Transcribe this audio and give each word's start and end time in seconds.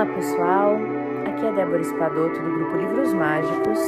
Olá 0.00 0.14
pessoal, 0.14 0.76
aqui 1.28 1.44
é 1.44 1.52
Débora 1.52 1.82
Espadoto 1.82 2.40
do 2.40 2.50
grupo 2.50 2.74
Livros 2.74 3.12
Mágicos 3.12 3.78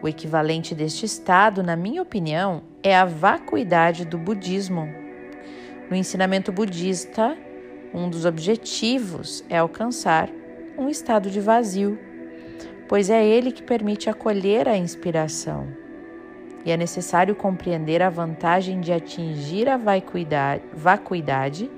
O 0.00 0.06
equivalente 0.06 0.74
deste 0.74 1.04
estado, 1.04 1.62
na 1.62 1.74
minha 1.74 2.00
opinião, 2.00 2.62
é 2.82 2.96
a 2.96 3.04
vacuidade 3.04 4.04
do 4.04 4.16
budismo. 4.16 4.88
No 5.90 5.96
ensinamento 5.96 6.52
budista, 6.52 7.36
um 7.92 8.08
dos 8.08 8.24
objetivos 8.24 9.44
é 9.48 9.58
alcançar 9.58 10.28
um 10.78 10.88
estado 10.88 11.28
de 11.30 11.40
vazio, 11.40 11.98
pois 12.88 13.10
é 13.10 13.26
ele 13.26 13.50
que 13.50 13.62
permite 13.62 14.08
acolher 14.08 14.68
a 14.68 14.76
inspiração. 14.76 15.66
E 16.64 16.70
é 16.70 16.76
necessário 16.76 17.34
compreender 17.34 18.00
a 18.00 18.10
vantagem 18.10 18.80
de 18.80 18.92
atingir 18.92 19.68
a 19.68 19.76
vacuidade, 19.76 21.70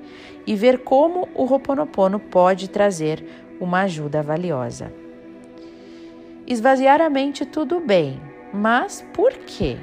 e 0.47 0.55
ver 0.55 0.79
como 0.79 1.29
o 1.35 1.45
Ho'oponopono 1.45 2.19
pode 2.19 2.69
trazer 2.69 3.25
uma 3.61 3.83
ajuda 3.83 4.23
valiosa. 4.23 5.00
Esvaziar 6.51 7.01
a 7.01 7.09
mente, 7.09 7.47
tudo 7.47 7.79
bem, 7.79 8.21
mas 8.53 9.07
por 9.13 9.33
quê? 9.33 9.77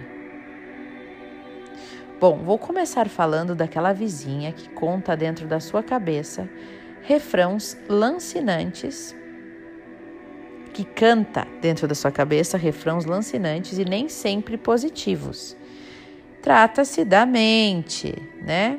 Bom, 2.19 2.39
vou 2.39 2.57
começar 2.57 3.07
falando 3.07 3.55
daquela 3.55 3.93
vizinha 3.93 4.51
que 4.51 4.67
conta 4.71 5.15
dentro 5.15 5.47
da 5.47 5.61
sua 5.61 5.81
cabeça 5.81 6.49
refrãos 7.03 7.77
lancinantes, 7.87 9.15
que 10.73 10.83
canta 10.83 11.47
dentro 11.61 11.87
da 11.87 11.95
sua 11.95 12.11
cabeça 12.11 12.57
refrãos 12.57 13.05
lancinantes 13.05 13.77
e 13.77 13.85
nem 13.85 14.09
sempre 14.09 14.57
positivos. 14.57 15.55
Trata-se 16.41 17.05
da 17.05 17.25
mente, 17.25 18.13
né? 18.41 18.77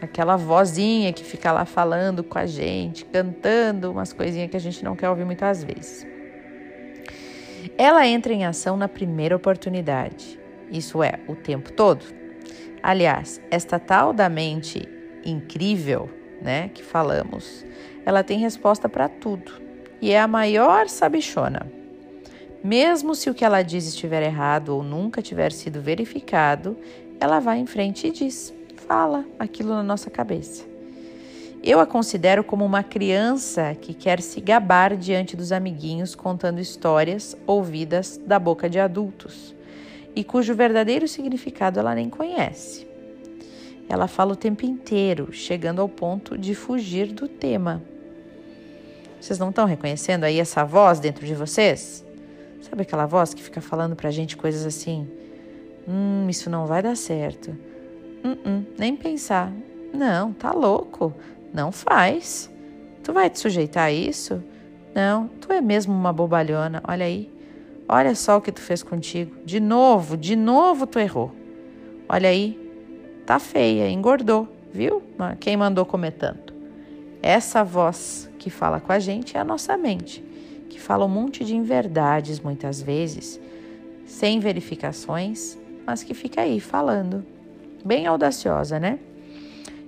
Aquela 0.00 0.36
vozinha 0.36 1.12
que 1.12 1.24
fica 1.24 1.50
lá 1.50 1.64
falando 1.64 2.22
com 2.22 2.38
a 2.38 2.46
gente, 2.46 3.04
cantando 3.04 3.90
umas 3.90 4.12
coisinhas 4.12 4.48
que 4.48 4.56
a 4.56 4.60
gente 4.60 4.84
não 4.84 4.94
quer 4.94 5.10
ouvir 5.10 5.24
muitas 5.24 5.64
vezes. 5.64 6.06
Ela 7.76 8.06
entra 8.06 8.32
em 8.32 8.44
ação 8.44 8.76
na 8.76 8.88
primeira 8.88 9.36
oportunidade, 9.36 10.38
isso 10.70 11.02
é, 11.02 11.20
o 11.26 11.34
tempo 11.34 11.72
todo. 11.72 12.04
Aliás, 12.82 13.40
esta 13.50 13.78
tal 13.78 14.12
da 14.12 14.28
mente 14.28 14.88
incrível, 15.24 16.08
né, 16.40 16.70
que 16.72 16.82
falamos, 16.82 17.64
ela 18.04 18.24
tem 18.24 18.38
resposta 18.38 18.88
para 18.88 19.08
tudo 19.08 19.52
e 20.00 20.10
é 20.10 20.20
a 20.20 20.28
maior 20.28 20.88
sabichona. 20.88 21.70
Mesmo 22.62 23.14
se 23.14 23.30
o 23.30 23.34
que 23.34 23.44
ela 23.44 23.62
diz 23.62 23.86
estiver 23.86 24.22
errado 24.22 24.70
ou 24.70 24.82
nunca 24.82 25.22
tiver 25.22 25.52
sido 25.52 25.80
verificado, 25.80 26.76
ela 27.18 27.40
vai 27.40 27.58
em 27.58 27.66
frente 27.66 28.06
e 28.06 28.10
diz, 28.10 28.52
fala 28.86 29.24
aquilo 29.38 29.70
na 29.70 29.82
nossa 29.82 30.10
cabeça. 30.10 30.69
Eu 31.62 31.78
a 31.78 31.86
considero 31.86 32.42
como 32.42 32.64
uma 32.64 32.82
criança 32.82 33.74
que 33.74 33.92
quer 33.92 34.22
se 34.22 34.40
gabar 34.40 34.96
diante 34.96 35.36
dos 35.36 35.52
amiguinhos 35.52 36.14
contando 36.14 36.58
histórias 36.58 37.36
ouvidas 37.46 38.16
da 38.16 38.38
boca 38.38 38.68
de 38.68 38.78
adultos 38.78 39.54
e 40.16 40.24
cujo 40.24 40.54
verdadeiro 40.54 41.06
significado 41.06 41.78
ela 41.78 41.94
nem 41.94 42.08
conhece. 42.08 42.88
Ela 43.90 44.08
fala 44.08 44.32
o 44.32 44.36
tempo 44.36 44.64
inteiro, 44.64 45.32
chegando 45.32 45.82
ao 45.82 45.88
ponto 45.88 46.38
de 46.38 46.54
fugir 46.54 47.12
do 47.12 47.28
tema. 47.28 47.82
Vocês 49.20 49.38
não 49.38 49.50
estão 49.50 49.66
reconhecendo 49.66 50.24
aí 50.24 50.40
essa 50.40 50.64
voz 50.64 50.98
dentro 50.98 51.26
de 51.26 51.34
vocês? 51.34 52.02
Sabe 52.62 52.82
aquela 52.82 53.04
voz 53.04 53.34
que 53.34 53.42
fica 53.42 53.60
falando 53.60 53.94
pra 53.94 54.10
gente 54.10 54.34
coisas 54.34 54.64
assim? 54.64 55.06
Hum, 55.86 56.26
isso 56.30 56.48
não 56.48 56.66
vai 56.66 56.82
dar 56.82 56.96
certo. 56.96 57.50
Hum, 58.24 58.36
hum, 58.46 58.64
nem 58.78 58.96
pensar. 58.96 59.52
Não, 59.92 60.32
tá 60.32 60.52
louco. 60.52 61.12
Não 61.52 61.72
faz. 61.72 62.50
Tu 63.02 63.12
vai 63.12 63.28
te 63.28 63.38
sujeitar 63.38 63.84
a 63.84 63.92
isso? 63.92 64.42
Não, 64.94 65.28
tu 65.40 65.52
é 65.52 65.60
mesmo 65.60 65.92
uma 65.92 66.12
bobalhona. 66.12 66.82
Olha 66.86 67.06
aí. 67.06 67.30
Olha 67.88 68.14
só 68.14 68.36
o 68.36 68.40
que 68.40 68.52
tu 68.52 68.60
fez 68.60 68.82
contigo. 68.82 69.36
De 69.44 69.58
novo, 69.58 70.16
de 70.16 70.36
novo 70.36 70.86
tu 70.86 70.98
errou. 70.98 71.32
Olha 72.08 72.28
aí. 72.28 72.58
Tá 73.26 73.38
feia, 73.38 73.88
engordou, 73.88 74.48
viu? 74.72 75.02
Quem 75.38 75.56
mandou 75.56 75.86
comer 75.86 76.12
tanto? 76.12 76.52
Essa 77.22 77.62
voz 77.62 78.28
que 78.38 78.50
fala 78.50 78.80
com 78.80 78.92
a 78.92 78.98
gente 78.98 79.36
é 79.36 79.40
a 79.40 79.44
nossa 79.44 79.76
mente, 79.76 80.24
que 80.68 80.80
fala 80.80 81.04
um 81.04 81.08
monte 81.08 81.44
de 81.44 81.54
inverdades 81.54 82.40
muitas 82.40 82.80
vezes, 82.80 83.38
sem 84.06 84.40
verificações, 84.40 85.56
mas 85.86 86.02
que 86.02 86.14
fica 86.14 86.40
aí 86.40 86.58
falando. 86.58 87.24
Bem 87.84 88.06
audaciosa, 88.06 88.80
né? 88.80 88.98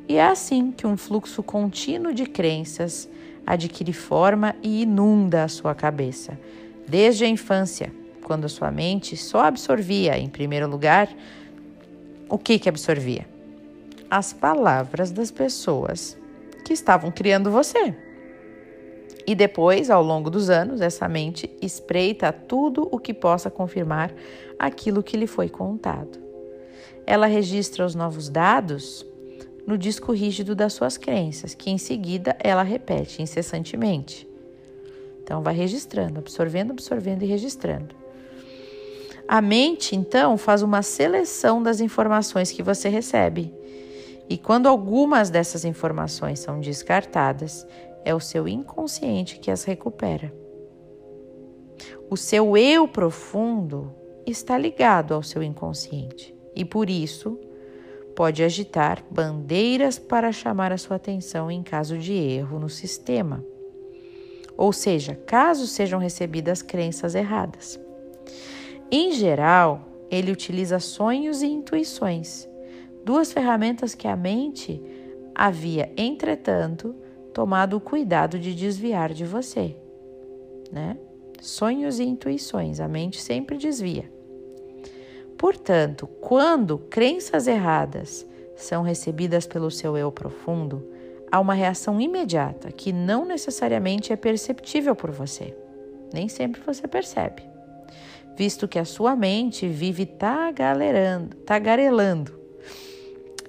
E 0.09 0.17
é 0.17 0.27
assim 0.27 0.73
que 0.73 0.87
um 0.87 0.97
fluxo 0.97 1.43
contínuo 1.43 2.13
de 2.13 2.27
crenças 2.27 3.09
adquire 3.47 3.93
forma 3.93 4.55
e 4.63 4.83
inunda 4.83 5.45
a 5.45 5.49
sua 5.49 5.75
cabeça, 5.75 6.39
desde 6.87 7.25
a 7.25 7.29
infância, 7.29 7.93
quando 8.25 8.45
a 8.45 8.49
sua 8.49 8.71
mente 8.71 9.17
só 9.17 9.41
absorvia, 9.45 10.19
em 10.19 10.29
primeiro 10.29 10.69
lugar, 10.69 11.09
o 12.29 12.39
que 12.39 12.59
que 12.59 12.69
absorvia? 12.69 13.27
As 14.11 14.33
palavras 14.33 15.11
das 15.11 15.31
pessoas 15.31 16.17
que 16.65 16.73
estavam 16.73 17.11
criando 17.11 17.51
você. 17.51 17.95
E 19.27 19.35
depois, 19.35 19.89
ao 19.91 20.03
longo 20.03 20.31
dos 20.31 20.51
anos, 20.51 20.81
essa 20.81 21.09
mente 21.09 21.51
espreita 21.61 22.33
tudo 22.33 22.89
o 22.91 22.99
que 22.99 23.15
possa 23.15 23.51
confirmar 23.51 24.13
aquilo 24.59 25.03
que 25.03 25.17
lhe 25.17 25.27
foi 25.27 25.49
contado. 25.49 26.19
Ela 27.07 27.27
registra 27.27 27.85
os 27.85 27.95
novos 27.95 28.29
dados 28.29 29.07
no 29.67 29.79
disco 29.79 30.13
rígido 30.13 30.55
das 30.55 30.73
suas 30.73 30.97
crenças, 30.97 31.55
que 31.55 31.71
em 31.71 31.79
seguida 31.79 32.37
ela 32.41 32.63
repete 32.63 33.23
incessantemente. 33.23 34.29
Então, 35.23 35.43
vai 35.43 35.55
registrando, 35.55 36.19
absorvendo, 36.19 36.73
absorvendo 36.73 37.23
e 37.23 37.27
registrando. 37.27 37.95
A 39.27 39.41
mente, 39.41 39.95
então, 39.95 40.37
faz 40.37 40.63
uma 40.63 40.83
seleção 40.83 41.63
das 41.63 41.81
informações 41.81 42.51
que 42.51 42.63
você 42.63 42.89
recebe. 42.89 43.55
E 44.29 44.37
quando 44.37 44.67
algumas 44.67 45.31
dessas 45.31 45.65
informações 45.65 46.41
são 46.41 46.61
descartadas, 46.61 47.67
é 48.05 48.15
o 48.15 48.21
seu 48.21 48.49
inconsciente 48.49 49.39
que 49.39 49.51
as 49.51 49.65
recupera. 49.65 50.33
O 52.11 52.17
seu 52.17 52.57
eu 52.57 52.87
profundo 52.87 53.93
está 54.27 54.59
ligado 54.59 55.15
ao 55.15 55.23
seu 55.23 55.43
inconsciente 55.43 56.35
e 56.55 56.65
por 56.65 56.91
isso 56.91 57.39
pode 58.15 58.43
agitar 58.43 59.05
bandeiras 59.11 59.99
para 59.99 60.33
chamar 60.33 60.73
a 60.73 60.79
sua 60.79 60.97
atenção 60.97 61.51
em 61.51 61.63
caso 61.63 61.99
de 61.99 62.13
erro 62.13 62.59
no 62.59 62.69
sistema, 62.69 63.45
ou 64.57 64.73
seja, 64.73 65.15
caso 65.27 65.67
sejam 65.67 65.99
recebidas 65.99 66.63
crenças 66.63 67.15
erradas. 67.15 67.81
Em 68.91 69.13
geral, 69.13 69.89
ele 70.11 70.31
utiliza 70.31 70.79
sonhos 70.79 71.43
e 71.43 71.47
intuições, 71.47 72.49
duas 73.05 73.33
ferramentas 73.33 73.95
que 73.95 74.07
a 74.07 74.15
mente 74.15 74.81
havia, 75.35 75.91
entretanto, 75.97 76.95
tomado 77.33 77.77
o 77.77 77.81
cuidado 77.81 78.39
de 78.39 78.55
desviar 78.55 79.13
de 79.13 79.25
você, 79.25 79.75
né? 80.71 80.99
Sonhos 81.41 81.99
e 81.99 82.05
intuições, 82.05 82.79
a 82.79 82.87
mente 82.87 83.21
sempre 83.21 83.57
desvia. 83.57 84.09
Portanto, 85.43 86.07
quando 86.21 86.79
crenças 86.79 87.49
erradas 87.49 88.25
são 88.55 88.85
recebidas 88.85 89.45
pelo 89.45 89.73
seu 89.73 89.97
eu 89.97 90.13
profundo, 90.13 90.89
há 91.33 91.41
uma 91.41 91.53
reação 91.53 92.01
imediata 92.01 92.71
que 92.71 92.93
não 92.93 93.25
necessariamente 93.25 94.13
é 94.13 94.17
perceptível 94.17 94.95
por 94.95 95.11
você. 95.11 95.53
Nem 96.15 96.29
sempre 96.29 96.61
você 96.65 96.87
percebe, 96.87 97.43
visto 98.37 98.69
que 98.69 98.79
a 98.79 98.85
sua 98.85 99.17
mente 99.17 99.67
vive 99.67 100.07
tagarelando. 101.45 102.39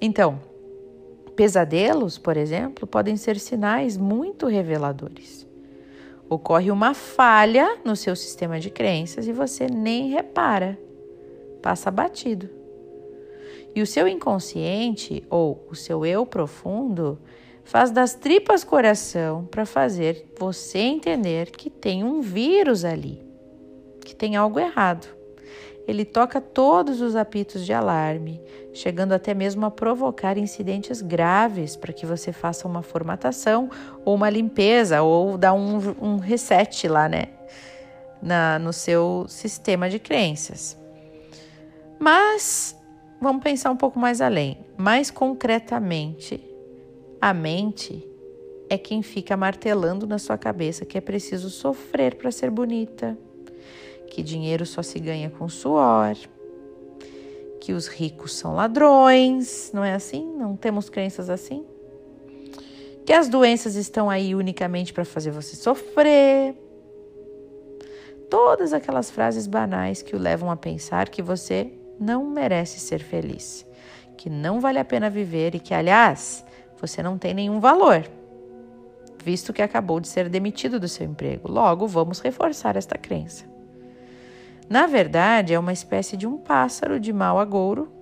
Então, 0.00 0.40
pesadelos, 1.36 2.18
por 2.18 2.36
exemplo, 2.36 2.88
podem 2.88 3.16
ser 3.16 3.38
sinais 3.38 3.96
muito 3.96 4.48
reveladores. 4.48 5.46
Ocorre 6.28 6.72
uma 6.72 6.92
falha 6.92 7.78
no 7.84 7.94
seu 7.94 8.16
sistema 8.16 8.58
de 8.58 8.68
crenças 8.68 9.28
e 9.28 9.32
você 9.32 9.68
nem 9.68 10.08
repara 10.08 10.76
passa 11.64 11.90
batido. 11.90 12.50
E 13.74 13.80
o 13.80 13.86
seu 13.86 14.06
inconsciente 14.06 15.24
ou 15.30 15.66
o 15.70 15.74
seu 15.74 16.04
eu 16.04 16.26
profundo 16.26 17.18
faz 17.64 17.90
das 17.90 18.12
tripas 18.12 18.62
coração 18.62 19.46
para 19.46 19.64
fazer 19.64 20.30
você 20.38 20.78
entender 20.80 21.50
que 21.50 21.70
tem 21.70 22.04
um 22.04 22.20
vírus 22.20 22.84
ali, 22.84 23.24
que 24.04 24.14
tem 24.14 24.36
algo 24.36 24.60
errado. 24.60 25.08
ele 25.86 26.04
toca 26.04 26.40
todos 26.40 27.02
os 27.02 27.14
apitos 27.14 27.64
de 27.64 27.72
alarme, 27.72 28.40
chegando 28.72 29.12
até 29.12 29.34
mesmo 29.34 29.66
a 29.66 29.70
provocar 29.70 30.38
incidentes 30.38 31.02
graves 31.02 31.76
para 31.76 31.92
que 31.92 32.06
você 32.06 32.32
faça 32.32 32.66
uma 32.66 32.82
formatação 32.82 33.70
ou 34.02 34.14
uma 34.14 34.30
limpeza 34.30 35.02
ou 35.02 35.36
dar 35.36 35.52
um, 35.52 35.78
um 36.00 36.16
reset 36.16 36.88
lá, 36.88 37.06
né? 37.06 37.26
Na, 38.22 38.58
no 38.58 38.72
seu 38.72 39.26
sistema 39.28 39.90
de 39.90 39.98
crenças. 39.98 40.83
Mas 41.98 42.76
vamos 43.20 43.42
pensar 43.42 43.70
um 43.70 43.76
pouco 43.76 43.98
mais 43.98 44.20
além. 44.20 44.58
Mais 44.76 45.10
concretamente, 45.10 46.42
a 47.20 47.32
mente 47.32 48.06
é 48.68 48.78
quem 48.78 49.02
fica 49.02 49.36
martelando 49.36 50.06
na 50.06 50.18
sua 50.18 50.38
cabeça 50.38 50.84
que 50.84 50.98
é 50.98 51.00
preciso 51.00 51.50
sofrer 51.50 52.16
para 52.16 52.30
ser 52.30 52.50
bonita 52.50 53.16
que 54.14 54.22
dinheiro 54.22 54.64
só 54.64 54.80
se 54.80 55.00
ganha 55.00 55.28
com 55.28 55.48
suor, 55.48 56.16
que 57.60 57.72
os 57.72 57.88
ricos 57.88 58.32
são 58.32 58.54
ladrões, 58.54 59.72
não 59.74 59.82
é 59.82 59.92
assim? 59.92 60.24
Não 60.36 60.56
temos 60.56 60.88
crenças 60.88 61.28
assim? 61.28 61.66
Que 63.04 63.12
as 63.12 63.28
doenças 63.28 63.74
estão 63.74 64.08
aí 64.08 64.32
unicamente 64.32 64.92
para 64.92 65.04
fazer 65.04 65.32
você 65.32 65.56
sofrer. 65.56 66.54
Todas 68.30 68.72
aquelas 68.72 69.10
frases 69.10 69.48
banais 69.48 70.00
que 70.00 70.14
o 70.14 70.18
levam 70.18 70.48
a 70.48 70.56
pensar 70.56 71.08
que 71.08 71.20
você 71.20 71.72
não 71.98 72.26
merece 72.26 72.80
ser 72.80 73.00
feliz, 73.00 73.66
que 74.16 74.28
não 74.28 74.60
vale 74.60 74.78
a 74.78 74.84
pena 74.84 75.10
viver 75.10 75.54
e 75.54 75.60
que, 75.60 75.74
aliás, 75.74 76.44
você 76.80 77.02
não 77.02 77.16
tem 77.18 77.34
nenhum 77.34 77.60
valor, 77.60 78.04
visto 79.22 79.52
que 79.52 79.62
acabou 79.62 80.00
de 80.00 80.08
ser 80.08 80.28
demitido 80.28 80.78
do 80.78 80.88
seu 80.88 81.06
emprego. 81.06 81.50
Logo, 81.50 81.86
vamos 81.86 82.20
reforçar 82.20 82.76
esta 82.76 82.98
crença. 82.98 83.44
Na 84.68 84.86
verdade, 84.86 85.54
é 85.54 85.58
uma 85.58 85.72
espécie 85.72 86.16
de 86.16 86.26
um 86.26 86.38
pássaro 86.38 86.98
de 86.98 87.12
mau 87.12 87.38
agouro 87.38 87.92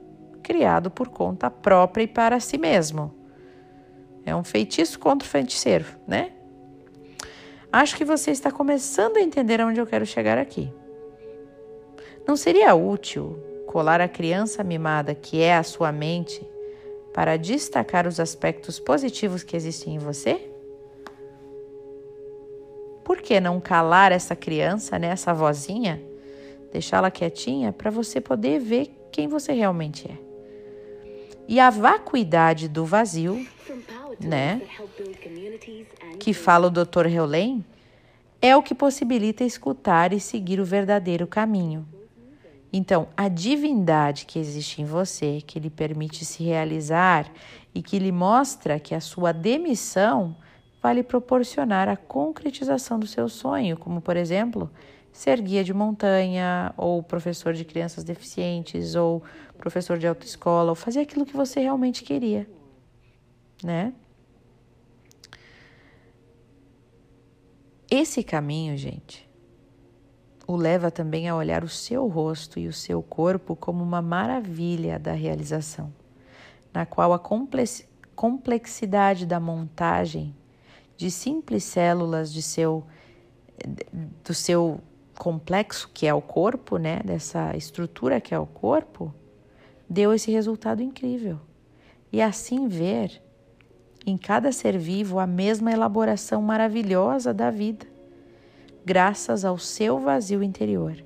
criado 0.43 0.91
por 0.91 1.09
conta 1.09 1.51
própria 1.51 2.03
e 2.03 2.07
para 2.07 2.41
si 2.41 2.59
mesmo. 2.59 3.15
É 4.25 4.35
um 4.35 4.45
feitiço 4.45 4.99
contra 4.99 5.27
o 5.27 5.31
feiticeiro, 5.31 5.87
né? 6.07 6.33
Acho 7.73 7.97
que 7.97 8.05
você 8.05 8.31
está 8.31 8.51
começando 8.51 9.17
a 9.17 9.21
entender 9.21 9.61
aonde 9.61 9.81
eu 9.81 9.87
quero 9.87 10.05
chegar 10.05 10.39
aqui. 10.39 10.73
Não 12.27 12.37
seria 12.37 12.75
útil 12.75 13.43
colar 13.73 14.01
a 14.03 14.09
criança 14.09 14.63
mimada 14.63 15.15
que 15.15 15.41
é 15.41 15.57
a 15.57 15.63
sua 15.63 15.91
mente 15.91 16.47
para 17.13 17.39
destacar 17.39 18.07
os 18.07 18.21
aspectos 18.21 18.79
positivos 18.79 19.43
que 19.43 19.57
existem 19.57 19.97
em 19.97 19.99
você? 19.99 20.49
Por 23.03 23.23
que 23.23 23.41
não 23.41 23.59
calar 23.61 24.13
essa 24.13 24.37
criança, 24.37 24.99
né, 24.99 25.09
essa 25.09 25.33
vozinha? 25.33 26.13
deixá-la 26.73 27.11
quietinha 27.11 27.73
para 27.73 27.91
você 27.91 28.21
poder 28.21 28.59
ver 28.59 28.91
quem 29.13 29.29
você 29.29 29.53
realmente 29.53 30.11
é. 30.11 30.17
E 31.47 31.61
a 31.61 31.69
vacuidade 31.69 32.67
do 32.67 32.85
vazio, 32.87 33.47
né, 34.19 34.63
que 36.19 36.33
fala 36.33 36.69
o 36.69 36.71
Dr. 36.71 37.07
Heulen, 37.07 37.65
é 38.41 38.57
o 38.57 38.63
que 38.63 38.75
possibilita 38.75 39.45
escutar 39.45 40.13
e 40.13 40.21
seguir 40.21 40.59
o 40.61 40.65
verdadeiro 40.65 41.27
caminho. 41.27 41.87
Então, 42.73 43.09
a 43.15 43.29
divindade 43.29 44.25
que 44.25 44.39
existe 44.39 44.81
em 44.81 44.85
você, 44.87 45.43
que 45.47 45.61
lhe 45.61 45.69
permite 45.69 46.25
se 46.25 46.43
realizar 46.43 47.31
e 47.75 47.83
que 47.83 47.99
lhe 47.99 48.11
mostra 48.11 48.81
que 48.81 48.95
a 48.95 49.01
sua 49.01 49.31
demissão 49.31 50.35
vai 50.81 50.95
lhe 50.95 51.03
proporcionar 51.03 51.89
a 51.89 51.97
concretização 51.97 52.99
do 52.99 53.07
seu 53.07 53.29
sonho, 53.29 53.77
como 53.77 54.01
por 54.01 54.17
exemplo, 54.17 54.71
ser 55.13 55.41
guia 55.43 55.63
de 55.63 55.75
montanha, 55.75 56.73
ou 56.77 57.03
professor 57.03 57.53
de 57.53 57.65
crianças 57.65 58.03
deficientes, 58.03 58.95
ou 58.95 59.23
professor 59.59 59.99
de 59.99 60.07
autoescola, 60.07 60.71
ou 60.71 60.75
fazer 60.75 61.01
aquilo 61.01 61.27
que 61.27 61.37
você 61.37 61.61
realmente 61.61 62.03
queria, 62.03 62.49
né? 63.63 63.93
Esse 67.91 68.25
caminho, 68.25 68.77
gente, 68.79 69.29
o 70.53 70.57
leva 70.57 70.91
também 70.91 71.29
a 71.29 71.35
olhar 71.35 71.65
o 71.65 71.69
seu 71.69 72.07
rosto 72.07 72.59
e 72.59 72.69
o 72.69 72.73
seu 72.73 73.03
corpo 73.03 73.57
como 73.57 73.83
uma 73.83 74.03
maravilha 74.03 74.99
da 74.99 75.13
realização, 75.13 75.93
na 76.73 76.85
qual 76.85 77.13
a 77.13 77.21
complexidade 78.15 79.25
da 79.25 79.41
montagem 79.41 80.35
de 80.97 81.11
simples 81.11 81.65
células 81.65 82.33
de 82.33 82.43
seu, 82.43 82.85
do 84.25 84.35
seu 84.35 84.81
complexo 85.19 85.91
que 85.93 86.07
é 86.07 86.15
o 86.15 86.21
corpo, 86.21 86.77
né, 86.77 87.01
dessa 87.05 87.57
estrutura 87.57 88.21
que 88.21 88.35
é 88.35 88.39
o 88.39 88.47
corpo, 88.47 89.15
deu 89.89 90.13
esse 90.13 90.31
resultado 90.31 90.83
incrível. 90.83 91.41
E 92.13 92.21
assim 92.21 92.69
ver 92.69 93.23
em 94.05 94.19
cada 94.19 94.53
ser 94.53 94.77
vivo 94.77 95.19
a 95.19 95.27
mesma 95.27 95.73
elaboração 95.73 96.43
maravilhosa 96.43 97.33
da 97.33 97.51
vida, 97.51 97.87
graças 98.85 99.45
ao 99.45 99.59
seu 99.59 99.99
vazio 99.99 100.43
interior. 100.43 100.97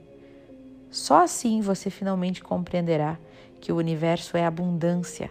Só 0.90 1.23
assim 1.23 1.61
você 1.61 1.90
finalmente 1.90 2.43
compreenderá 2.43 3.19
que 3.61 3.73
o 3.73 3.76
universo 3.76 4.37
é 4.37 4.44
abundância 4.44 5.31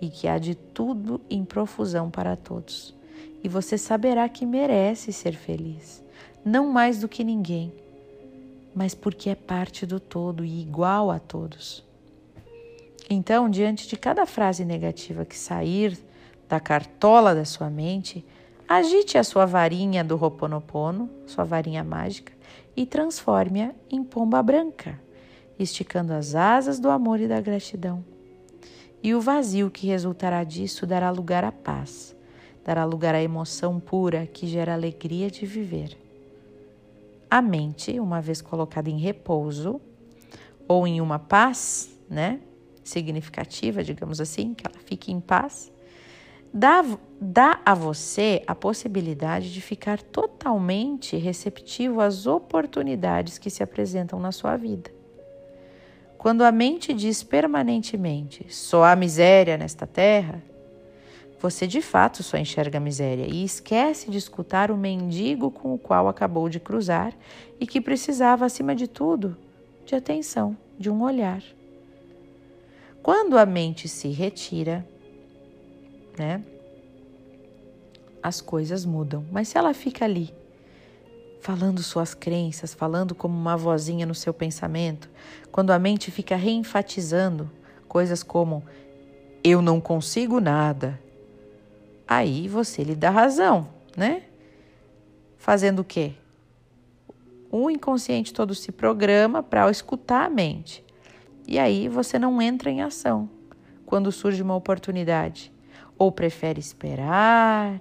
e 0.00 0.08
que 0.08 0.26
há 0.28 0.38
de 0.38 0.54
tudo 0.54 1.20
em 1.28 1.44
profusão 1.44 2.10
para 2.10 2.36
todos. 2.36 2.94
E 3.42 3.48
você 3.48 3.78
saberá 3.78 4.28
que 4.28 4.44
merece 4.44 5.12
ser 5.12 5.34
feliz, 5.34 6.02
não 6.44 6.68
mais 6.68 7.00
do 7.00 7.08
que 7.08 7.22
ninguém 7.22 7.72
mas 8.78 8.94
porque 8.94 9.28
é 9.28 9.34
parte 9.34 9.84
do 9.84 9.98
todo 9.98 10.44
e 10.44 10.60
igual 10.60 11.10
a 11.10 11.18
todos. 11.18 11.84
Então, 13.10 13.50
diante 13.50 13.88
de 13.88 13.96
cada 13.96 14.24
frase 14.24 14.64
negativa 14.64 15.24
que 15.24 15.36
sair 15.36 15.98
da 16.48 16.60
cartola 16.60 17.34
da 17.34 17.44
sua 17.44 17.68
mente, 17.68 18.24
agite 18.68 19.16
a 19.16 19.24
sua 19.24 19.46
varinha 19.46 20.04
do 20.04 20.14
Roponopono, 20.14 21.08
sua 21.26 21.42
varinha 21.42 21.82
mágica, 21.82 22.32
e 22.76 22.84
transforme-a 22.84 23.72
em 23.90 24.04
pomba 24.04 24.42
branca, 24.42 25.00
esticando 25.58 26.12
as 26.12 26.34
asas 26.34 26.78
do 26.78 26.90
amor 26.90 27.18
e 27.18 27.26
da 27.26 27.40
gratidão. 27.40 28.04
E 29.02 29.14
o 29.14 29.20
vazio 29.20 29.70
que 29.70 29.86
resultará 29.86 30.44
disso 30.44 30.86
dará 30.86 31.10
lugar 31.10 31.44
à 31.44 31.50
paz, 31.50 32.14
dará 32.64 32.84
lugar 32.84 33.14
à 33.14 33.22
emoção 33.22 33.80
pura 33.80 34.26
que 34.26 34.46
gera 34.46 34.74
alegria 34.74 35.30
de 35.30 35.46
viver. 35.46 35.96
A 37.30 37.40
mente, 37.40 37.98
uma 37.98 38.20
vez 38.20 38.42
colocada 38.42 38.90
em 38.90 38.98
repouso 38.98 39.80
ou 40.66 40.86
em 40.86 41.00
uma 41.00 41.18
paz, 41.18 41.90
né, 42.08 42.40
significativa, 42.84 43.82
digamos 43.82 44.20
assim, 44.20 44.54
que 44.54 44.66
ela 44.66 44.78
fique 44.84 45.10
em 45.12 45.20
paz, 45.20 45.72
dá, 46.52 46.84
dá 47.20 47.60
a 47.64 47.74
você 47.74 48.42
a 48.46 48.54
possibilidade 48.54 49.52
de 49.52 49.60
ficar 49.60 50.00
totalmente 50.00 51.16
receptivo 51.16 52.00
às 52.00 52.26
oportunidades 52.26 53.38
que 53.38 53.50
se 53.50 53.62
apresentam 53.62 54.18
na 54.18 54.32
sua 54.32 54.56
vida. 54.56 54.90
Quando 56.16 56.42
a 56.42 56.50
mente 56.50 56.92
diz 56.92 57.22
permanentemente 57.22 58.44
só 58.48 58.84
há 58.84 58.96
miséria 58.96 59.56
nesta 59.56 59.86
terra, 59.86 60.42
você 61.40 61.66
de 61.66 61.80
fato 61.80 62.24
só 62.24 62.36
enxerga 62.36 62.78
a 62.78 62.80
miséria 62.80 63.26
e 63.28 63.44
esquece 63.44 64.10
de 64.10 64.18
escutar 64.18 64.72
o 64.72 64.76
mendigo 64.76 65.50
com 65.50 65.72
o 65.72 65.78
qual 65.78 66.08
acabou 66.08 66.48
de 66.48 66.58
cruzar 66.58 67.14
e 67.60 67.66
que 67.66 67.80
precisava, 67.80 68.44
acima 68.44 68.74
de 68.74 68.88
tudo, 68.88 69.36
de 69.86 69.94
atenção, 69.94 70.56
de 70.76 70.90
um 70.90 71.02
olhar. 71.02 71.42
Quando 73.00 73.38
a 73.38 73.46
mente 73.46 73.88
se 73.88 74.08
retira, 74.08 74.84
né, 76.18 76.42
as 78.22 78.40
coisas 78.40 78.84
mudam. 78.84 79.24
Mas 79.30 79.48
se 79.48 79.58
ela 79.58 79.72
fica 79.72 80.04
ali, 80.04 80.34
falando 81.40 81.82
suas 81.82 82.14
crenças, 82.14 82.74
falando 82.74 83.14
como 83.14 83.36
uma 83.36 83.56
vozinha 83.56 84.04
no 84.04 84.14
seu 84.14 84.34
pensamento, 84.34 85.08
quando 85.50 85.70
a 85.70 85.78
mente 85.78 86.10
fica 86.10 86.36
reenfatizando 86.36 87.50
coisas 87.86 88.22
como 88.22 88.62
eu 89.42 89.62
não 89.62 89.80
consigo 89.80 90.40
nada, 90.40 91.00
aí 92.06 92.48
você 92.48 92.82
lhe 92.82 92.94
dá 92.94 93.10
razão, 93.10 93.68
né? 93.96 94.24
Fazendo 95.38 95.80
o 95.80 95.84
quê? 95.84 96.12
O 97.50 97.70
inconsciente 97.70 98.32
todo 98.32 98.54
se 98.54 98.70
programa 98.70 99.42
para 99.42 99.70
escutar 99.70 100.26
a 100.26 100.30
mente. 100.30 100.84
E 101.46 101.58
aí 101.58 101.88
você 101.88 102.18
não 102.18 102.42
entra 102.42 102.70
em 102.70 102.82
ação 102.82 103.30
quando 103.86 104.12
surge 104.12 104.42
uma 104.42 104.54
oportunidade. 104.54 105.50
Ou 105.98 106.12
prefere 106.12 106.60
esperar, 106.60 107.80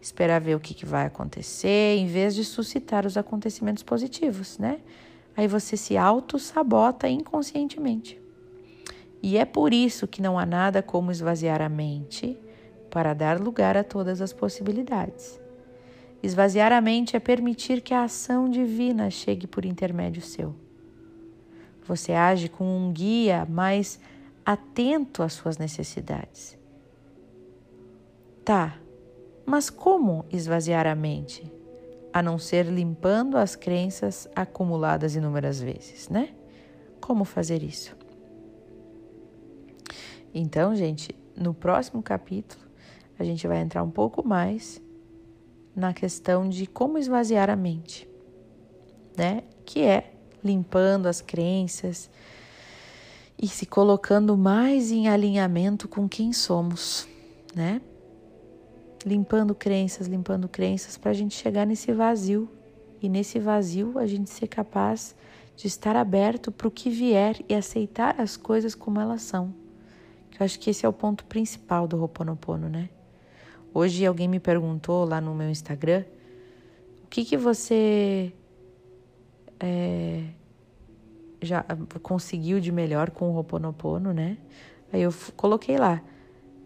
esperar 0.00 0.40
ver 0.40 0.54
o 0.54 0.60
que, 0.60 0.72
que 0.72 0.86
vai 0.86 1.06
acontecer, 1.06 1.96
em 1.98 2.06
vez 2.06 2.34
de 2.34 2.44
suscitar 2.44 3.04
os 3.04 3.16
acontecimentos 3.16 3.82
positivos, 3.82 4.58
né? 4.58 4.80
Aí 5.36 5.46
você 5.46 5.76
se 5.76 5.96
auto-sabota 5.96 7.08
inconscientemente. 7.08 8.20
E 9.22 9.36
é 9.36 9.44
por 9.44 9.74
isso 9.74 10.08
que 10.08 10.22
não 10.22 10.38
há 10.38 10.46
nada 10.46 10.82
como 10.82 11.10
esvaziar 11.10 11.60
a 11.60 11.68
mente 11.68 12.36
para 12.90 13.14
dar 13.14 13.38
lugar 13.38 13.76
a 13.76 13.84
todas 13.84 14.20
as 14.20 14.32
possibilidades. 14.32 15.38
Esvaziar 16.22 16.72
a 16.72 16.80
mente 16.80 17.16
é 17.16 17.20
permitir 17.20 17.80
que 17.80 17.94
a 17.94 18.04
ação 18.04 18.48
divina 18.48 19.10
chegue 19.10 19.46
por 19.46 19.64
intermédio 19.64 20.20
seu. 20.20 20.54
Você 21.86 22.12
age 22.12 22.48
com 22.48 22.64
um 22.64 22.92
guia 22.92 23.46
mais 23.48 23.98
atento 24.44 25.22
às 25.22 25.32
suas 25.32 25.56
necessidades. 25.56 26.59
Tá, 28.50 28.76
mas 29.46 29.70
como 29.70 30.24
esvaziar 30.28 30.84
a 30.84 30.94
mente? 30.96 31.48
A 32.12 32.20
não 32.20 32.36
ser 32.36 32.66
limpando 32.66 33.36
as 33.36 33.54
crenças 33.54 34.28
acumuladas 34.34 35.14
inúmeras 35.14 35.60
vezes, 35.60 36.08
né? 36.08 36.30
Como 37.00 37.24
fazer 37.24 37.62
isso? 37.62 37.96
Então, 40.34 40.74
gente, 40.74 41.14
no 41.36 41.54
próximo 41.54 42.02
capítulo, 42.02 42.60
a 43.16 43.22
gente 43.22 43.46
vai 43.46 43.60
entrar 43.60 43.84
um 43.84 43.90
pouco 43.92 44.26
mais 44.26 44.82
na 45.72 45.94
questão 45.94 46.48
de 46.48 46.66
como 46.66 46.98
esvaziar 46.98 47.48
a 47.48 47.54
mente, 47.54 48.10
né? 49.16 49.44
Que 49.64 49.84
é 49.84 50.12
limpando 50.42 51.06
as 51.06 51.20
crenças 51.20 52.10
e 53.40 53.46
se 53.46 53.64
colocando 53.64 54.36
mais 54.36 54.90
em 54.90 55.06
alinhamento 55.06 55.86
com 55.86 56.08
quem 56.08 56.32
somos, 56.32 57.06
né? 57.54 57.80
Limpando 59.04 59.54
crenças, 59.54 60.06
limpando 60.06 60.48
crenças 60.48 60.98
para 60.98 61.10
a 61.10 61.14
gente 61.14 61.34
chegar 61.34 61.66
nesse 61.66 61.92
vazio 61.92 62.48
e 63.00 63.08
nesse 63.08 63.38
vazio 63.38 63.98
a 63.98 64.06
gente 64.06 64.28
ser 64.28 64.46
capaz 64.46 65.16
de 65.56 65.66
estar 65.66 65.96
aberto 65.96 66.52
para 66.52 66.68
o 66.68 66.70
que 66.70 66.90
vier 66.90 67.36
e 67.48 67.54
aceitar 67.54 68.20
as 68.20 68.36
coisas 68.36 68.74
como 68.74 69.00
elas 69.00 69.22
são. 69.22 69.54
Eu 70.38 70.44
acho 70.44 70.58
que 70.58 70.70
esse 70.70 70.86
é 70.86 70.88
o 70.88 70.92
ponto 70.92 71.24
principal 71.24 71.86
do 71.86 71.98
Ho'oponopono, 71.98 72.68
né? 72.68 72.88
Hoje 73.72 74.04
alguém 74.04 74.26
me 74.26 74.40
perguntou 74.40 75.04
lá 75.04 75.20
no 75.20 75.34
meu 75.34 75.50
Instagram 75.50 76.04
o 77.04 77.06
que 77.08 77.24
que 77.24 77.36
você 77.36 78.32
é, 79.58 80.24
já 81.42 81.64
conseguiu 82.02 82.58
de 82.58 82.72
melhor 82.72 83.10
com 83.10 83.30
o 83.30 83.34
Ho'oponopono, 83.34 84.12
né? 84.12 84.38
Aí 84.92 85.02
eu 85.02 85.14
coloquei 85.36 85.76
lá 85.76 86.02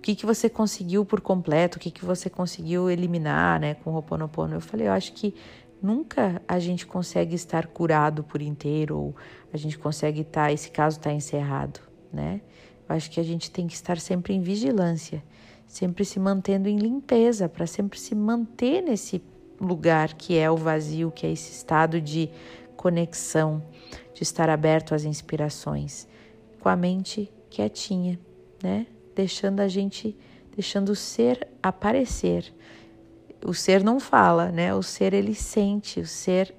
que 0.04 0.14
que 0.14 0.26
você 0.26 0.50
conseguiu 0.50 1.02
por 1.02 1.23
completo, 1.23 1.78
o 1.78 1.80
que 1.80 1.90
que 1.90 2.04
você 2.04 2.28
conseguiu 2.28 2.90
eliminar, 2.90 3.58
né, 3.58 3.73
com 3.73 3.90
o 3.90 3.94
Ho'oponopono. 3.94 4.54
Eu 4.54 4.61
falei, 4.61 4.87
eu 4.87 4.92
acho 4.92 5.14
que 5.14 5.34
nunca 5.80 6.42
a 6.46 6.58
gente 6.58 6.84
consegue 6.84 7.34
estar 7.34 7.68
curado 7.68 8.23
por 8.23 8.42
inteiro 8.42 8.99
ou 8.99 9.16
a 9.50 9.56
gente 9.56 9.78
consegue 9.78 10.20
estar, 10.20 10.52
esse 10.52 10.70
caso 10.70 10.99
está 10.99 11.11
encerrado, 11.11 11.80
né? 12.12 12.42
Eu 12.87 12.94
acho 12.94 13.11
que 13.11 13.18
a 13.18 13.23
gente 13.23 13.50
tem 13.50 13.66
que 13.66 13.73
estar 13.73 13.99
sempre 13.99 14.34
em 14.34 14.42
vigilância, 14.42 15.25
sempre 15.66 16.04
se 16.04 16.20
mantendo 16.20 16.68
em 16.68 16.76
limpeza, 16.76 17.49
para 17.49 17.66
sempre 17.66 17.99
se 17.99 18.14
manter 18.14 18.82
nesse 18.82 19.23
lugar 19.58 20.12
que 20.12 20.37
é 20.37 20.50
o 20.50 20.56
vazio, 20.58 21.11
que 21.11 21.26
é 21.26 21.32
esse 21.32 21.50
estado 21.50 21.99
de 21.99 22.28
conexão, 22.76 23.62
de 24.12 24.23
estar 24.23 24.50
aberto 24.50 24.94
às 24.94 25.04
inspirações, 25.04 26.06
com 26.61 26.68
a 26.68 26.76
mente 26.76 27.32
quietinha, 27.49 28.20
né? 28.62 28.87
Deixando 29.14 29.61
a 29.61 29.68
gente, 29.68 30.16
deixando 30.54 30.90
o 30.90 30.97
ser 30.97 31.49
aparecer. 31.62 32.52
O 33.44 33.52
ser 33.52 33.85
não 33.85 34.00
fala, 34.00 34.50
né? 34.50 34.75
O 34.75 34.83
ser 34.83 35.12
ele 35.12 35.35
sente, 35.35 36.00
o 36.00 36.06
ser 36.06 36.54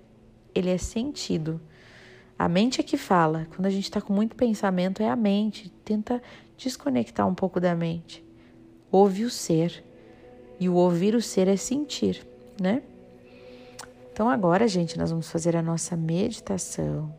ele 0.54 0.70
é 0.70 0.78
sentido. 0.78 1.60
A 2.38 2.48
mente 2.48 2.80
é 2.82 2.84
que 2.84 2.98
fala. 2.98 3.48
Quando 3.56 3.66
a 3.66 3.70
gente 3.70 3.86
está 3.86 4.02
com 4.02 4.14
muito 4.14 4.36
pensamento, 4.36 5.02
é 5.02 5.10
a 5.10 5.16
mente. 5.16 5.70
Tenta 5.84 6.22
desconectar 6.58 7.28
um 7.28 7.34
pouco 7.34 7.60
da 7.60 7.76
mente. 7.76 8.24
Ouve 8.92 9.24
o 9.24 9.30
ser. 9.30 9.84
E 10.60 10.70
o 10.70 10.76
ouvir 10.76 11.16
o 11.16 11.22
ser 11.22 11.48
é 11.48 11.58
sentir, 11.58 12.26
né? 12.62 12.82
Então, 14.12 14.30
agora, 14.30 14.66
gente, 14.68 14.98
nós 14.98 15.12
vamos 15.12 15.30
fazer 15.30 15.58
a 15.58 15.62
nossa 15.62 15.98
meditação 15.98 17.14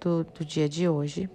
do, 0.00 0.22
do 0.22 0.44
dia 0.44 0.68
de 0.68 0.88
hoje. 0.88 1.28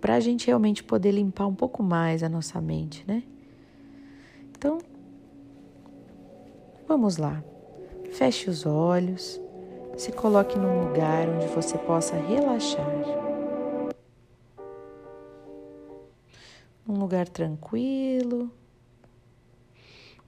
Para 0.00 0.14
a 0.14 0.20
gente 0.20 0.46
realmente 0.46 0.82
poder 0.82 1.12
limpar 1.12 1.46
um 1.46 1.54
pouco 1.54 1.82
mais 1.82 2.22
a 2.22 2.28
nossa 2.28 2.60
mente, 2.60 3.04
né? 3.06 3.22
Então, 4.50 4.78
vamos 6.88 7.18
lá. 7.18 7.44
Feche 8.10 8.48
os 8.48 8.64
olhos. 8.64 9.40
Se 9.96 10.10
coloque 10.12 10.58
num 10.58 10.86
lugar 10.86 11.28
onde 11.28 11.46
você 11.48 11.76
possa 11.76 12.16
relaxar. 12.16 12.86
Um 16.88 16.98
lugar 16.98 17.28
tranquilo, 17.28 18.50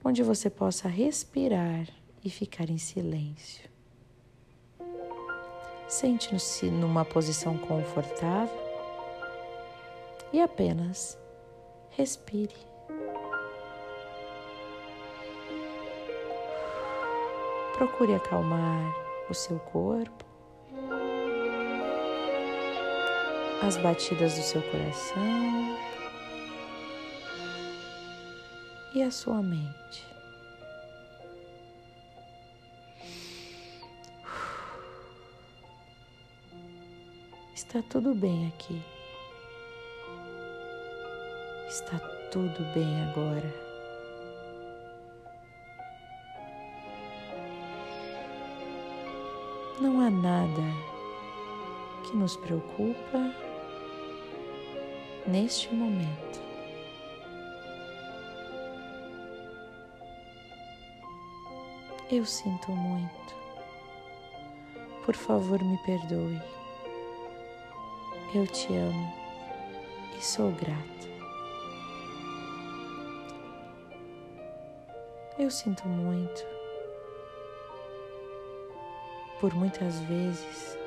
onde 0.05 0.21
você 0.21 0.49
possa 0.49 0.87
respirar 0.87 1.87
e 2.23 2.29
ficar 2.29 2.69
em 2.69 2.77
silêncio. 2.77 3.67
Sente-se 5.87 6.67
numa 6.69 7.03
posição 7.03 7.57
confortável 7.57 8.62
e 10.33 10.41
apenas 10.41 11.17
respire. 11.91 12.55
Procure 17.77 18.15
acalmar 18.15 18.93
o 19.29 19.33
seu 19.33 19.59
corpo, 19.59 20.25
as 23.61 23.77
batidas 23.77 24.33
do 24.35 24.41
seu 24.41 24.61
coração 24.63 25.77
e 28.95 29.03
a 29.03 29.11
sua 29.11 29.41
mente. 29.41 30.13
Está 37.55 37.81
tudo 37.89 38.13
bem 38.13 38.47
aqui. 38.47 38.92
Está 41.73 41.97
tudo 42.29 42.63
bem 42.75 43.01
agora. 43.09 43.51
não 49.81 49.99
há 49.99 50.09
nada 50.09 50.61
que 52.03 52.15
nos 52.15 52.37
preocupa 52.37 53.33
neste 55.25 55.73
momento. 55.73 56.41
Eu 62.11 62.23
sinto 62.23 62.71
muito. 62.71 63.33
Por 65.03 65.15
favor, 65.15 65.61
me 65.63 65.77
perdoe. 65.79 66.39
Eu 68.35 68.45
te 68.45 68.73
amo 68.75 69.13
e 70.15 70.23
sou 70.23 70.51
grata. 70.51 71.12
Eu 75.37 75.49
sinto 75.49 75.87
muito 75.87 76.45
por 79.41 79.51
muitas 79.55 79.99
vezes 80.01 80.77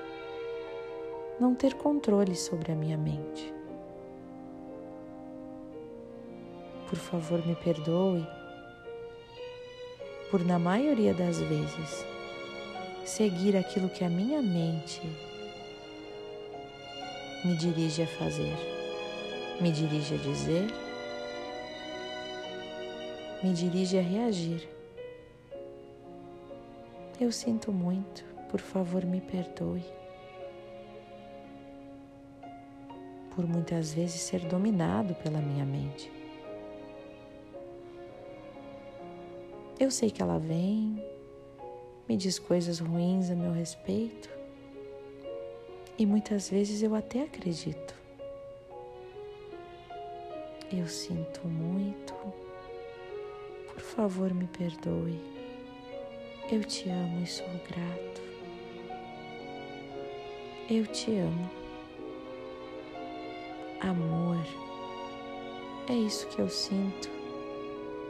não 1.41 1.53
ter 1.53 1.75
controle 1.75 2.37
sobre 2.37 2.71
a 2.71 2.75
minha 2.77 2.97
mente. 2.97 3.53
Por 6.89 6.97
favor, 6.97 7.45
me 7.45 7.57
perdoe 7.57 8.25
por, 10.31 10.45
na 10.45 10.61
maioria 10.61 11.13
das 11.13 11.41
vezes, 11.41 12.07
seguir 13.05 13.57
aquilo 13.57 13.89
que 13.89 14.05
a 14.05 14.09
minha 14.09 14.41
mente 14.41 15.03
me 17.45 17.57
dirige 17.57 18.05
a 18.05 18.07
fazer, 18.07 18.57
me 19.61 19.73
dirige 19.73 20.15
a 20.15 20.19
dizer, 20.19 20.86
me 23.43 23.53
dirige 23.53 23.99
a 23.99 24.03
reagir. 24.03 24.69
Eu 27.21 27.33
sinto 27.33 27.73
muito 27.73 28.37
por 28.49 28.61
favor 28.61 29.05
me 29.05 29.21
perdoe. 29.21 29.85
Por 33.35 33.47
muitas 33.47 33.93
vezes 33.93 34.21
ser 34.21 34.41
dominado 34.41 35.15
pela 35.17 35.41
minha 35.41 35.65
mente. 35.65 36.11
Eu 39.79 39.91
sei 39.91 40.11
que 40.11 40.23
ela 40.23 40.39
vem, 40.39 41.05
me 42.09 42.17
diz 42.17 42.39
coisas 42.39 42.79
ruins 42.79 43.31
a 43.31 43.35
meu 43.35 43.53
respeito 43.53 44.31
e 45.99 46.07
muitas 46.07 46.49
vezes 46.49 46.83
eu 46.83 46.95
até 46.95 47.23
acredito. 47.25 47.95
Eu 50.73 50.89
sinto 50.89 51.47
muito, 51.47 52.15
favor 53.97 54.35
me 54.35 54.47
perdoe. 54.47 55.19
Eu 56.53 56.63
te 56.63 56.87
amo 56.91 57.25
e 57.25 57.27
sou 57.27 57.49
grato. 57.67 58.23
Eu 60.71 60.87
te 60.87 61.17
amo. 61.17 61.51
Amor. 63.81 64.45
É 65.89 65.95
isso 65.95 66.27
que 66.29 66.41
eu 66.41 66.49
sinto, 66.51 67.09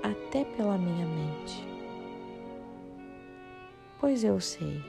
até 0.02 0.44
pela 0.56 0.76
minha 0.76 1.06
mente. 1.06 1.64
Pois 4.00 4.24
eu 4.24 4.40
sei 4.40 4.82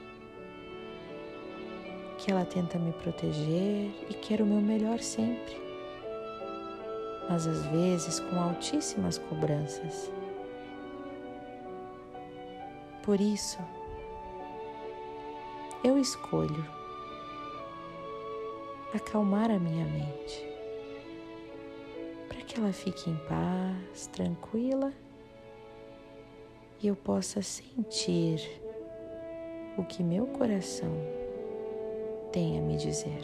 porque 2.27 2.31
ela 2.31 2.45
tenta 2.45 2.79
me 2.79 2.91
proteger 2.93 3.91
e 4.09 4.13
quer 4.15 4.41
o 4.41 4.45
meu 4.45 4.59
melhor 4.59 4.99
sempre, 4.99 5.55
mas 7.29 7.45
às 7.45 7.63
vezes 7.67 8.19
com 8.19 8.41
altíssimas 8.41 9.19
cobranças. 9.19 10.11
Por 13.07 13.21
isso, 13.21 13.57
eu 15.81 15.97
escolho 15.97 16.65
acalmar 18.93 19.49
a 19.49 19.57
minha 19.57 19.85
mente 19.85 20.45
para 22.27 22.41
que 22.41 22.59
ela 22.59 22.73
fique 22.73 23.09
em 23.09 23.15
paz, 23.29 24.07
tranquila 24.07 24.91
e 26.83 26.87
eu 26.87 26.97
possa 26.97 27.41
sentir 27.41 28.41
o 29.77 29.85
que 29.85 30.03
meu 30.03 30.27
coração 30.27 30.91
tem 32.33 32.59
a 32.59 32.61
me 32.61 32.75
dizer. 32.75 33.23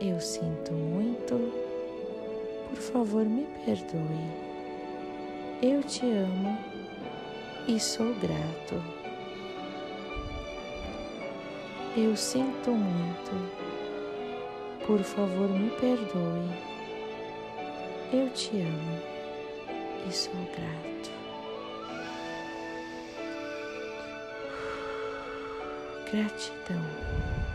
Eu 0.00 0.18
sinto 0.18 0.72
muito, 0.72 1.52
por 2.70 2.78
favor 2.78 3.26
me 3.26 3.44
perdoe. 3.66 4.47
Eu 5.60 5.82
te 5.82 6.06
amo 6.06 6.56
e 7.66 7.80
sou 7.80 8.14
grato. 8.14 8.80
Eu 11.96 12.16
sinto 12.16 12.70
muito. 12.70 13.32
Por 14.86 15.00
favor, 15.00 15.48
me 15.48 15.68
perdoe. 15.70 16.48
Eu 18.12 18.30
te 18.30 18.60
amo 18.60 19.02
e 20.08 20.12
sou 20.12 20.32
grato. 20.54 21.10
Gratidão. 26.12 27.47